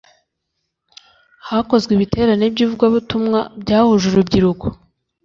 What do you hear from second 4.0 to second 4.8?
urubyiruko